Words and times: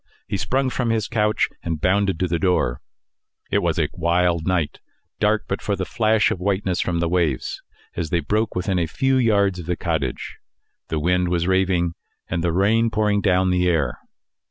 He 0.27 0.35
sprung 0.35 0.71
from 0.71 0.89
his 0.89 1.07
couch 1.07 1.47
and 1.61 1.79
bounded 1.79 2.19
to 2.21 2.27
the 2.27 2.39
door. 2.39 2.81
It 3.51 3.59
was 3.61 3.77
a 3.77 3.87
wild 3.93 4.47
night 4.47 4.79
dark, 5.19 5.43
but 5.47 5.61
for 5.61 5.75
the 5.75 5.85
flash 5.85 6.31
of 6.31 6.39
whiteness 6.39 6.81
from 6.81 6.99
the 7.01 7.07
waves 7.07 7.61
as 7.95 8.09
they 8.09 8.19
broke 8.19 8.55
within 8.55 8.79
a 8.79 8.87
few 8.87 9.17
yards 9.17 9.59
of 9.59 9.67
the 9.67 9.75
cottage; 9.77 10.37
the 10.87 10.97
wind 10.99 11.27
was 11.29 11.45
raving, 11.45 11.93
and 12.27 12.43
the 12.43 12.51
rain 12.51 12.89
pouring 12.89 13.21
down 13.21 13.51
the 13.51 13.67
air. 13.69 13.99